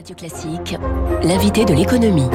[0.00, 0.78] Radio Classique,
[1.22, 2.30] l'invité de l'économie.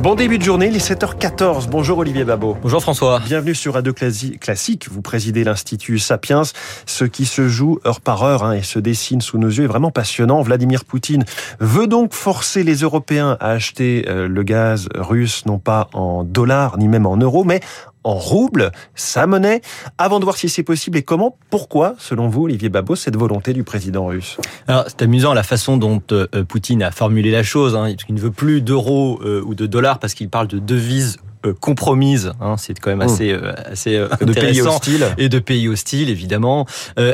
[0.00, 1.66] Bon début de journée, il est 7h14.
[1.68, 2.56] Bonjour Olivier Babot.
[2.62, 3.18] Bonjour François.
[3.18, 4.88] Bienvenue sur Radio Classique.
[4.88, 6.42] Vous présidez l'Institut Sapiens.
[6.86, 9.66] Ce qui se joue heure par heure hein, et se dessine sous nos yeux est
[9.66, 10.40] vraiment passionnant.
[10.42, 11.24] Vladimir Poutine
[11.58, 16.78] veut donc forcer les Européens à acheter euh, le gaz russe non pas en dollars
[16.78, 17.60] ni même en euros, mais
[18.06, 19.60] en roubles, sa monnaie.
[19.98, 23.52] Avant de voir si c'est possible et comment, pourquoi, selon vous, Olivier Babot, cette volonté
[23.52, 24.38] du président russe?
[24.68, 27.74] C'est amusant la façon dont euh, Poutine a formulé la chose.
[27.74, 27.94] Hein.
[28.08, 31.18] Il ne veut plus d'euros euh, ou de dollars parce qu'il parle de devises
[31.52, 32.32] compromise.
[32.40, 33.12] Hein, c'est quand même mmh.
[33.12, 36.66] assez, euh, assez euh, de pays hostiles et de pays hostiles évidemment.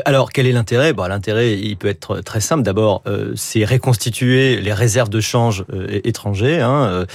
[0.05, 0.93] alors quel est l'intérêt?
[0.93, 2.63] Bon, l'intérêt il peut être très simple.
[2.63, 3.03] D'abord,
[3.35, 5.65] c'est reconstituer les réserves de change
[6.03, 7.05] étrangers hein,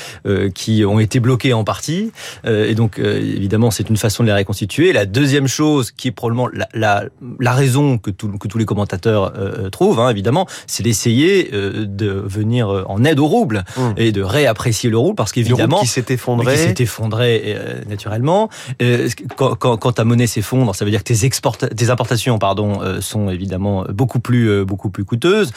[0.55, 2.13] qui ont été bloquées en partie.
[2.45, 4.93] et donc évidemment, c'est une façon de les reconstituer.
[4.93, 7.05] La deuxième chose, qui est probablement la, la,
[7.41, 9.33] la raison que, tout, que tous les commentateurs
[9.71, 13.83] trouvent, hein, évidemment, c'est d'essayer de venir en aide au rouble mmh.
[13.97, 18.49] et de réapprécier le rouble parce qu'évidemment, qui s'est effondré, qui s'est effondré euh, naturellement.
[18.83, 22.81] Euh, quand, quand, quand, ta monnaie s'effondre, ça veut dire que tes, tes importations pardon,
[22.83, 25.53] euh, sont évidemment beaucoup plus, beaucoup plus coûteuses,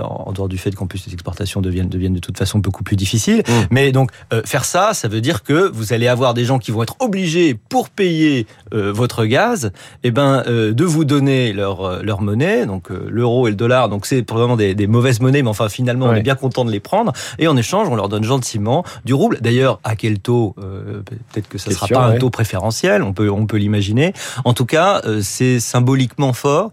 [0.00, 2.96] en dehors du fait qu'en plus les exportations deviennent, deviennent de toute façon beaucoup plus
[2.96, 3.42] difficiles.
[3.46, 3.52] Mmh.
[3.70, 4.10] Mais donc,
[4.44, 7.54] faire ça, ça veut dire que vous allez avoir des gens qui vont être obligés,
[7.68, 9.66] pour payer votre gaz,
[10.02, 13.88] et eh ben, de vous donner leur, leur monnaie, donc l'euro et le dollar.
[13.88, 16.70] Donc, c'est probablement des, des, mauvaises monnaies, mais enfin, finalement, on est bien content de
[16.70, 17.12] les prendre.
[17.38, 19.38] Et en échange, on leur donne gentiment du rouble.
[19.40, 20.54] D'ailleurs, à quel taux
[20.86, 24.12] peut-être que ça ne sera pas un taux préférentiel, on peut, on peut l'imaginer.
[24.44, 26.70] En tout cas, euh, c'est symboliquement fort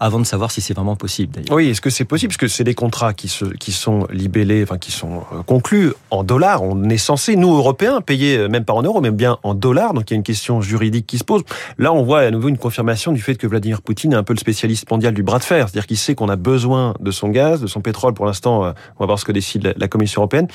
[0.00, 1.40] avant de savoir si c'est vraiment possible.
[1.50, 2.30] Oui, est-ce que c'est possible?
[2.30, 5.92] Parce que c'est des contrats qui, se, qui sont libellés, enfin qui sont euh, conclus
[6.10, 6.62] en dollars.
[6.62, 9.94] On est censé, nous Européens, payer euh, même pas en euros, mais bien en dollars.
[9.94, 11.42] Donc il y a une question juridique qui se pose.
[11.78, 14.34] Là, on voit à nouveau une confirmation du fait que Vladimir Poutine est un peu
[14.34, 15.68] le spécialiste mondial du bras de fer.
[15.68, 18.14] C'est-à-dire qu'il sait qu'on a besoin de son gaz, de son pétrole.
[18.14, 20.48] Pour l'instant, on va voir ce que décide la Commission européenne.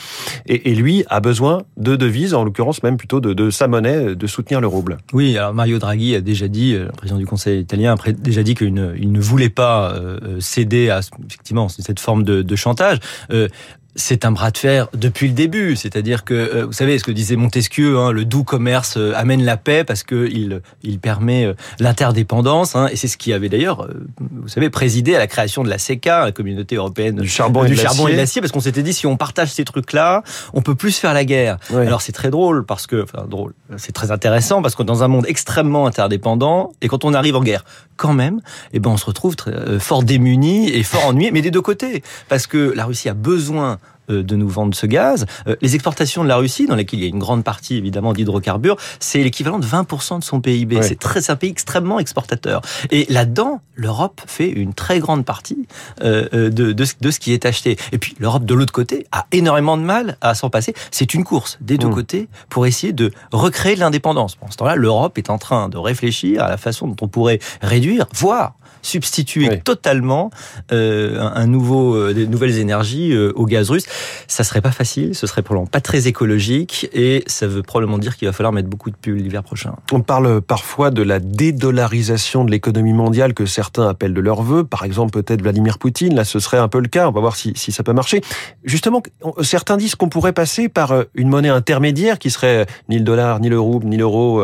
[0.45, 4.27] Et, et lui a besoin de devises, en l'occurrence même plutôt de, sa monnaie, de
[4.27, 4.99] soutenir le rouble.
[5.11, 8.43] Oui, alors Mario Draghi a déjà dit, euh, le président du Conseil italien a déjà
[8.43, 12.99] dit qu'il ne, voulait pas euh, céder à effectivement cette forme de, chantage.
[13.31, 13.47] Euh,
[13.95, 17.11] c'est un bras de fer depuis le début, c'est-à-dire que euh, vous savez ce que
[17.11, 21.45] disait Montesquieu, hein, le doux commerce euh, amène la paix parce que il, il permet
[21.45, 23.87] euh, l'interdépendance, hein, et c'est ce qui avait d'ailleurs,
[24.19, 27.73] vous savez, présidé à la création de la CECA, la communauté européenne du charbon, du
[27.73, 30.23] et, charbon et de l'acier, parce qu'on s'était dit si on partage ces trucs-là,
[30.53, 31.57] on peut plus faire la guerre.
[31.73, 35.07] Alors c'est très drôle parce que, enfin drôle, c'est très intéressant parce que dans un
[35.07, 37.65] monde extrêmement interdépendant, et quand on arrive en guerre,
[38.01, 38.41] quand même,
[38.73, 42.01] eh ben on se retrouve très, fort démunis et fort ennuyés, mais des deux côtés,
[42.29, 43.75] parce que la Russie a besoin euh,
[44.09, 45.25] de nous vendre ce gaz.
[45.47, 48.13] Euh, les exportations de la Russie, dans lesquelles il y a une grande partie évidemment
[48.13, 50.81] d'hydrocarbures, c'est l'équivalent de 20% de son PIB.
[50.81, 52.61] C'est très un pays extrêmement exportateur.
[52.89, 55.67] Et là-dedans, l'Europe fait une très grande partie
[56.03, 57.77] euh, de, de, ce qui est acheté.
[57.91, 60.73] Et puis l'Europe de l'autre côté a énormément de mal à s'en passer.
[60.91, 61.93] C'est une course des deux mmh.
[61.93, 64.35] côtés pour essayer de recréer de l'indépendance.
[64.35, 67.39] Pendant ce temps-là, l'Europe est en train de réfléchir à la façon dont on pourrait
[67.61, 70.31] réduire, voire substituer totalement
[70.71, 73.85] euh, un nouveau, euh, des nouvelles énergies euh, au gaz russe.
[74.27, 78.17] Ça serait pas facile, ce serait probablement pas très écologique et ça veut probablement dire
[78.17, 79.73] qu'il va falloir mettre beaucoup de pulls l'hiver prochain.
[79.91, 84.63] On parle parfois de la dédollarisation de l'économie mondiale que certains appellent de leur vœu.
[84.63, 86.15] Par exemple, peut-être Vladimir Poutine.
[86.15, 87.07] Là, ce serait un peu le cas.
[87.07, 88.21] On va voir si, si ça peut marcher.
[88.63, 89.01] Justement,
[89.41, 93.49] certains disent qu'on pourrait passer par une monnaie intermédiaire qui serait ni le dollar, ni
[93.49, 94.43] le rouble, ni l'euro,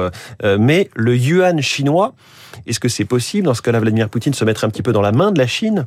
[0.59, 2.13] mais le yuan chinois.
[2.65, 5.01] Est-ce que c'est possible dans ce cas-là, Vladimir Poutine se mettre un petit peu dans
[5.01, 5.85] la main de la Chine?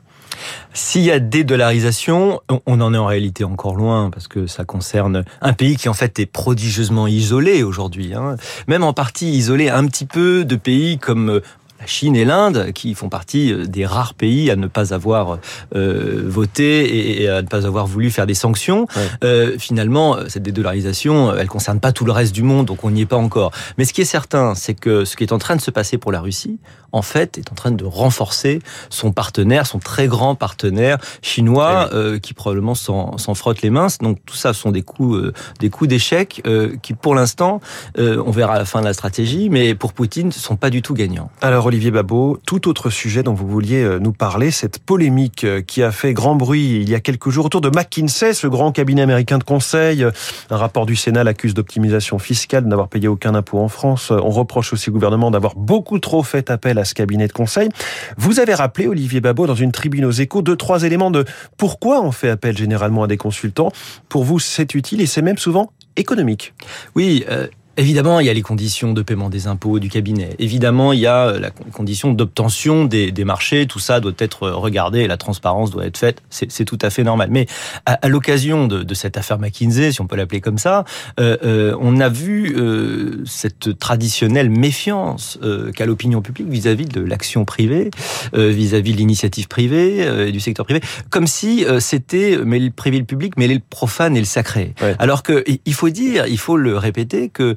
[0.72, 5.24] S'il y a dédollarisation, on en est en réalité encore loin parce que ça concerne
[5.40, 8.14] un pays qui en fait est prodigieusement isolé aujourd'hui.
[8.14, 8.36] Hein.
[8.68, 11.40] Même en partie isolé un petit peu de pays comme euh,
[11.80, 15.38] la Chine et l'Inde, qui font partie euh, des rares pays à ne pas avoir
[15.74, 18.86] euh, voté et, à ne pas avoir voulu faire des sanctions.
[19.24, 23.02] Euh, finalement, cette dédollarisation, elle concerne pas tout le reste du monde, donc on n'y
[23.02, 23.52] est pas encore.
[23.78, 25.96] Mais ce qui est certain, c'est que ce qui est en train de se passer
[25.96, 26.58] pour la Russie,
[26.92, 28.60] en fait, est en train de renforcer
[28.90, 33.86] son partenaire, son très grand partenaire chinois, euh, qui probablement s'en frotte les mains.
[34.00, 36.42] Donc tout ça sont des coups, des coups d'échec
[36.82, 37.60] qui, pour l'instant,
[37.96, 40.82] on verra à la fin de la stratégie, mais pour Poutine, ne sont pas du
[40.82, 41.30] tout gagnants.
[41.40, 45.62] Alors Olivier Babot, tout autre sujet dont vous vouliez euh, nous parler, cette polémique euh,
[45.62, 48.72] qui a fait grand bruit il y a quelques jours autour de McKinsey, ce grand
[48.72, 50.04] cabinet américain de conseil.
[50.50, 54.10] Un rapport du Sénat l'accuse d'optimisation fiscale, de n'avoir payé aucun impôt en France.
[54.10, 57.68] On reproche aussi au gouvernement d'avoir beaucoup trop fait appel à ce cabinet de conseil.
[58.16, 61.24] Vous avez rappelé, Olivier Babot, dans une tribune aux échos, deux, trois éléments de
[61.56, 63.70] pourquoi on fait appel généralement à des consultants.
[64.08, 66.52] Pour vous, c'est utile et c'est même souvent économique.
[66.96, 67.46] Oui, euh,
[67.76, 70.34] Évidemment, il y a les conditions de paiement des impôts du cabinet.
[70.38, 73.66] Évidemment, il y a la condition d'obtention des, des, marchés.
[73.66, 76.22] Tout ça doit être regardé, la transparence doit être faite.
[76.30, 77.28] C'est tout à fait normal.
[77.30, 77.46] Mais
[77.86, 80.84] à, à l'occasion de, de, cette affaire McKinsey, si on peut l'appeler comme ça,
[81.20, 87.00] euh, euh, on a vu euh, cette traditionnelle méfiance euh, qu'a l'opinion publique vis-à-vis de
[87.00, 87.90] l'action privée,
[88.34, 92.70] euh, vis-à-vis de l'initiative privée euh, et du secteur privé, comme si c'était mais le
[92.70, 94.74] privé et le public, mais le profane et le sacré.
[94.82, 94.96] Ouais.
[94.98, 97.56] Alors que il faut dire, il faut le répéter que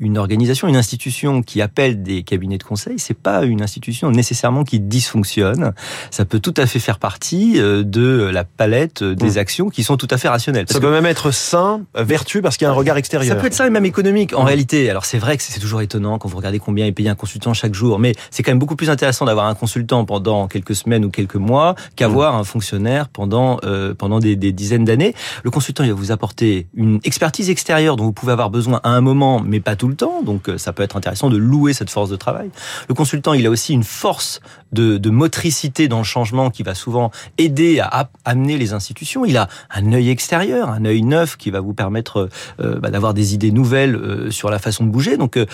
[0.00, 4.64] une organisation, une institution qui appelle des cabinets de conseil, c'est pas une institution nécessairement
[4.64, 5.72] qui dysfonctionne.
[6.10, 9.38] Ça peut tout à fait faire partie euh, de la palette des mmh.
[9.38, 10.64] actions qui sont tout à fait rationnelles.
[10.64, 13.36] Parce ça peut même être sain, vertueux, parce qu'il y a un regard extérieur.
[13.36, 14.34] Ça peut être sain et même économique.
[14.34, 14.46] En mmh.
[14.46, 17.14] réalité, alors c'est vrai que c'est toujours étonnant quand vous regardez combien est payé un
[17.14, 20.74] consultant chaque jour, mais c'est quand même beaucoup plus intéressant d'avoir un consultant pendant quelques
[20.74, 22.40] semaines ou quelques mois qu'avoir mmh.
[22.40, 25.14] un fonctionnaire pendant euh, pendant des, des dizaines d'années.
[25.44, 28.90] Le consultant, il va vous apporter une expertise extérieure dont vous pouvez avoir besoin à
[28.90, 29.89] un moment, mais pas tout
[30.22, 32.50] Donc euh, ça peut être intéressant de louer cette force de travail.
[32.88, 34.40] Le consultant, il a aussi une force
[34.72, 39.24] de, de motricité dans le changement qui va souvent aider à amener les institutions.
[39.24, 42.28] Il a un œil extérieur, un œil neuf qui va vous permettre
[42.60, 45.16] euh, bah, d'avoir des idées nouvelles euh, sur la façon de bouger.
[45.16, 45.46] Donc euh,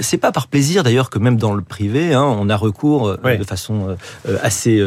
[0.00, 3.38] c'est pas par plaisir d'ailleurs que même dans le privé, hein, on a recours oui.
[3.38, 3.96] de façon
[4.42, 4.82] assez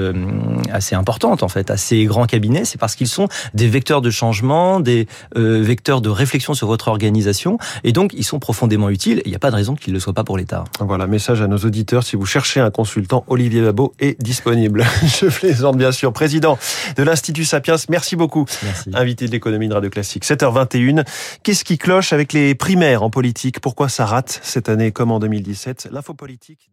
[0.72, 2.66] assez importante en fait à ces grands cabinets.
[2.66, 7.58] C'est parce qu'ils sont des vecteurs de changement, des vecteurs de réflexion sur votre organisation,
[7.84, 9.22] et donc ils sont profondément utiles.
[9.26, 10.64] Il n'y a pas de raison qu'il ne le soit pas pour l'État.
[10.80, 12.04] Voilà, message à nos auditeurs.
[12.04, 13.62] Si vous cherchez un consultant, Olivier
[14.00, 14.86] Est disponible.
[15.04, 16.14] Je plaisante bien sûr.
[16.14, 16.58] Président
[16.96, 18.46] de l'Institut Sapiens, merci beaucoup.
[18.64, 18.92] Merci.
[18.94, 20.26] Invité de l'économie de Radio Classique.
[20.26, 21.06] 7h21.
[21.44, 23.60] Qu'est-ce qui cloche avec les primaires en politique?
[23.60, 26.70] Pourquoi ça rate cette année comme en 2017 L'info politique.